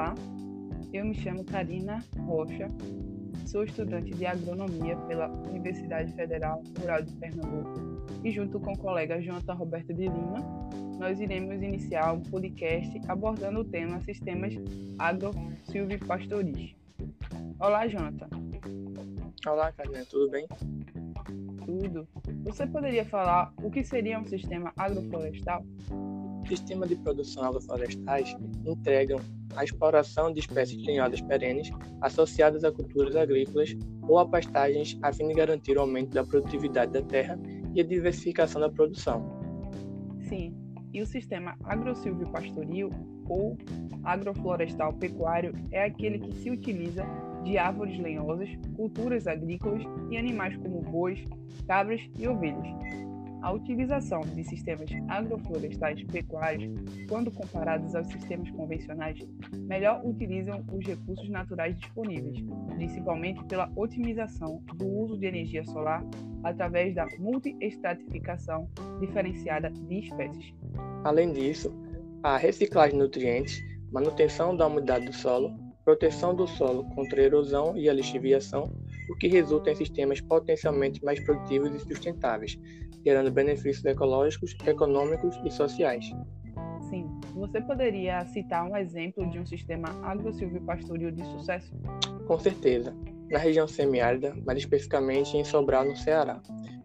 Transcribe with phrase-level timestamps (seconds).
[0.00, 0.14] Olá,
[0.94, 2.70] eu me chamo Karina Rocha,
[3.46, 7.78] sou estudante de agronomia pela Universidade Federal Rural de Pernambuco
[8.24, 10.38] e, junto com o colega Jonathan Roberto de Lima,
[10.98, 14.54] nós iremos iniciar um podcast abordando o tema Sistemas
[14.98, 16.74] Agro-Silvipastoris.
[17.58, 18.28] Olá, Jonathan.
[19.46, 20.46] Olá, Karina, tudo bem?
[21.66, 22.08] Tudo.
[22.44, 25.62] Você poderia falar o que seria um sistema agroflorestal?
[26.48, 29.20] Sistemas de produção agroflorestais entregam
[29.56, 35.28] a exploração de espécies lenhosas perenes associadas a culturas agrícolas ou a pastagens a fim
[35.28, 37.38] de garantir o aumento da produtividade da terra
[37.74, 39.40] e a diversificação da produção.
[40.28, 40.54] Sim,
[40.92, 42.90] e o sistema agrossilvio-pastoril
[43.28, 43.56] ou
[44.04, 47.04] agroflorestal pecuário é aquele que se utiliza
[47.44, 51.22] de árvores lenhosas, culturas agrícolas e animais como bois,
[51.66, 53.09] cabras e ovelhas.
[53.42, 56.72] A utilização de sistemas agroflorestais pecuários,
[57.08, 59.18] quando comparados aos sistemas convencionais,
[59.66, 62.44] melhor utilizam os recursos naturais disponíveis,
[62.76, 66.04] principalmente pela otimização do uso de energia solar
[66.44, 68.68] através da multiestratificação
[69.00, 70.54] diferenciada de espécies.
[71.02, 71.72] Além disso,
[72.22, 73.58] a reciclagem de nutrientes,
[73.90, 78.70] manutenção da umidade do solo, proteção do solo contra erosão e a lixiviação,
[79.10, 82.58] o que resulta em sistemas potencialmente mais produtivos e sustentáveis,
[83.04, 86.04] gerando benefícios ecológicos, econômicos e sociais.
[86.88, 91.74] Sim, você poderia citar um exemplo de um sistema agro-silvio-pastoril de sucesso?
[92.26, 92.94] Com certeza,
[93.30, 96.40] na região semiárida, mais especificamente em Sobral, no Ceará.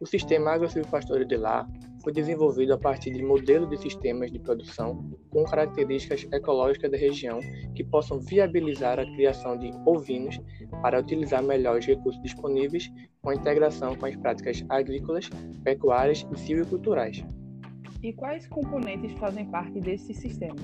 [0.00, 1.68] O sistema agro-silvio-pastoril de lá
[2.06, 7.40] foi desenvolvido a partir de modelos de sistemas de produção com características ecológicas da região
[7.74, 10.38] que possam viabilizar a criação de ovinos
[10.82, 12.88] para utilizar melhor os recursos disponíveis
[13.20, 15.28] com a integração com as práticas agrícolas,
[15.64, 17.24] pecuárias e silviculturais.
[18.00, 20.54] E quais componentes fazem parte desse sistema?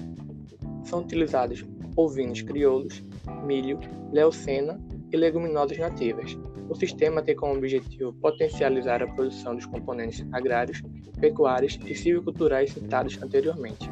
[0.85, 3.03] São utilizados ovinos crioulos,
[3.45, 3.81] milho,
[4.13, 4.81] leucena
[5.11, 6.39] e leguminosas nativas,
[6.73, 10.83] o sistema tem como objetivo potencializar a produção dos componentes agrários,
[11.21, 13.91] pecuários e silviculturais citados anteriormente,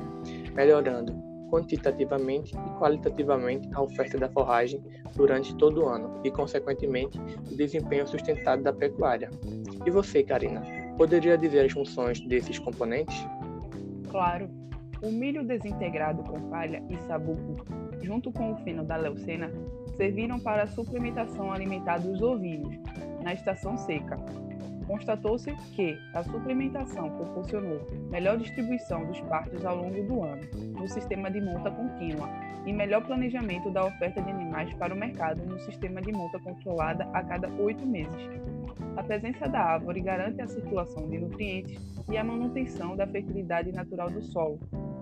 [0.55, 1.13] melhorando
[1.51, 4.83] quantitativamente e qualitativamente a oferta da forragem
[5.15, 7.19] durante todo o ano e, consequentemente,
[7.51, 9.29] o desempenho sustentado da pecuária.
[9.85, 10.63] E você, Karina,
[10.97, 13.17] poderia dizer as funções desses componentes?
[14.11, 14.49] Claro.
[15.03, 17.57] O milho desintegrado com palha e sabuco,
[18.03, 19.51] junto com o feno da leucena,
[19.97, 22.77] serviram para a suplementação alimentar dos ovinos
[23.23, 24.17] na estação seca.
[24.87, 30.43] Constatou-se que a suplementação proporcionou melhor distribuição dos partos ao longo do ano,
[30.77, 32.29] no sistema de monta contínua,
[32.67, 37.09] e melhor planejamento da oferta de animais para o mercado no sistema de monta controlada
[37.13, 38.29] a cada oito meses.
[38.97, 41.81] A presença da árvore garante a circulação de nutrientes
[42.11, 44.59] e a manutenção da fertilidade natural do solo,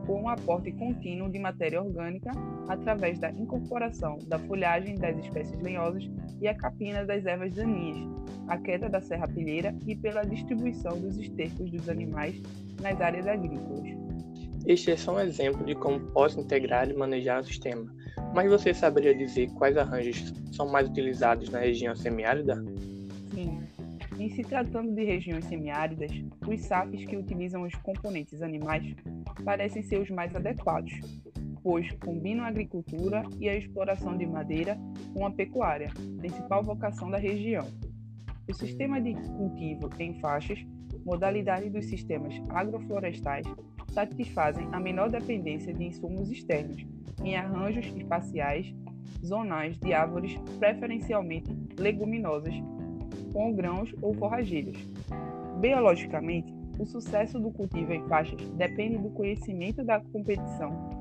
[0.09, 2.31] com um aporte contínuo de matéria orgânica
[2.67, 6.11] através da incorporação da folhagem das espécies lenhosas
[6.41, 8.09] e a capina das ervas daninhas,
[8.49, 12.41] a queda da serrapilheira e pela distribuição dos estercos dos animais
[12.81, 13.87] nas áreas agrícolas.
[14.67, 17.95] Este é só um exemplo de como posso integrar e manejar o sistema,
[18.35, 22.65] mas você saberia dizer quais arranjos são mais utilizados na região semiárida?
[23.35, 23.61] Sim.
[24.19, 26.11] Em se tratando de regiões semiáridas,
[26.45, 28.97] os SAFs que utilizam os componentes animais
[29.45, 30.93] parecem ser os mais adequados,
[31.63, 34.77] pois combinam a agricultura e a exploração de madeira
[35.15, 37.65] com a pecuária, principal vocação da região.
[38.49, 40.59] O sistema de cultivo em faixas,
[41.05, 43.47] modalidade dos sistemas agroflorestais,
[43.93, 46.85] satisfazem a menor dependência de insumos externos,
[47.23, 48.75] em arranjos espaciais
[49.25, 52.55] zonais de árvores preferencialmente leguminosas,
[53.39, 54.77] com grãos ou forrageiros.
[55.61, 60.99] Biologicamente, o sucesso do cultivo em faixas depende do conhecimento da competição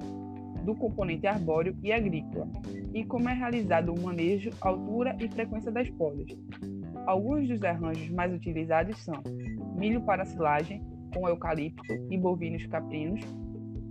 [0.63, 2.47] do componente arbóreo e agrícola
[2.93, 6.27] e como é realizado o manejo, altura e frequência das podas.
[7.07, 9.15] Alguns dos arranjos mais utilizados são
[9.75, 10.79] milho para silagem
[11.15, 13.21] com eucalipto e bovinos caprinos,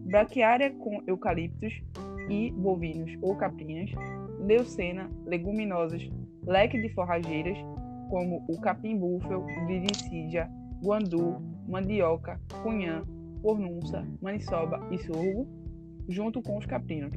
[0.05, 1.83] braquiária com eucaliptos
[2.31, 3.91] e bovinos ou caprinas,
[4.39, 6.09] leucena, leguminosas,
[6.45, 7.59] leque de forrageiras
[8.09, 10.51] como o capim-búfalo, liricídia,
[10.83, 13.03] guandu, mandioca, cunhã,
[13.43, 15.47] pornunça, maniçoba e sorgo,
[16.09, 17.17] junto com os caprinos.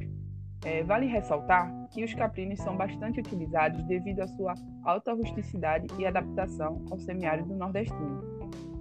[0.64, 4.54] É, vale ressaltar que os caprinos são bastante utilizados devido à sua
[4.84, 8.22] alta rusticidade e adaptação ao semiárido nordestino.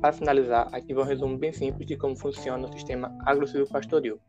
[0.02, 4.20] Para finalizar, aqui vou um resumo bem simples de como funciona o sistema agro pastoril.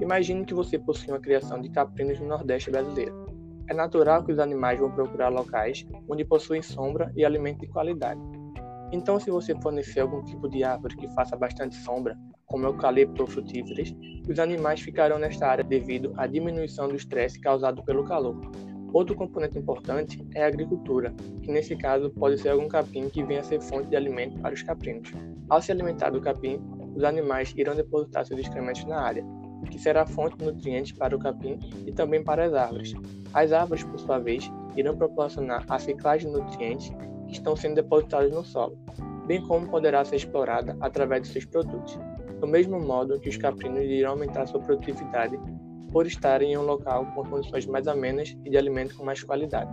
[0.00, 3.29] Imagine que você possui uma criação de caprinos no Nordeste brasileiro.
[3.70, 8.20] É natural que os animais vão procurar locais onde possuem sombra e alimento de qualidade.
[8.90, 13.28] Então, se você fornecer algum tipo de árvore que faça bastante sombra, como eucalipto ou
[13.28, 13.94] frutíferas,
[14.28, 18.40] os animais ficarão nesta área devido à diminuição do estresse causado pelo calor.
[18.92, 23.38] Outro componente importante é a agricultura, que nesse caso pode ser algum capim que venha
[23.38, 25.12] a ser fonte de alimento para os caprinos.
[25.48, 26.60] Ao se alimentar do capim,
[26.96, 29.24] os animais irão depositar seus excrementos na área,
[29.68, 32.94] que será fonte de nutrientes para o capim e também para as árvores.
[33.32, 36.90] As árvores, por sua vez, irão proporcionar a ciclagem de nutrientes
[37.26, 38.78] que estão sendo depositados no solo,
[39.26, 41.98] bem como poderá ser explorada através de seus produtos,
[42.40, 45.38] do mesmo modo que os caprinos irão aumentar sua produtividade
[45.92, 49.70] por estarem em um local com condições mais amenas e de alimento com mais qualidade.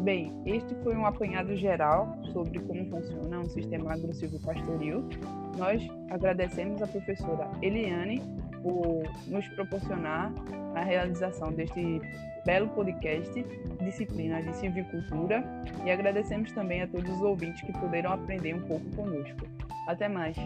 [0.00, 5.08] Bem, este foi um apanhado geral sobre como funciona um sistema agressivo pastoril.
[5.56, 8.20] Nós agradecemos à professora Eliane
[8.64, 10.32] por nos proporcionar
[10.74, 12.00] a realização deste
[12.46, 13.44] belo podcast
[13.80, 15.44] Disciplina de Silvicultura
[15.84, 19.46] e agradecemos também a todos os ouvintes que puderam aprender um pouco conosco.
[19.86, 20.36] Até mais!